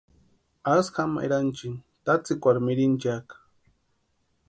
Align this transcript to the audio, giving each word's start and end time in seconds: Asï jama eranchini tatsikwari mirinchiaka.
Asï 0.73 0.93
jama 0.95 1.19
eranchini 1.25 1.77
tatsikwari 2.05 2.59
mirinchiaka. 2.67 3.33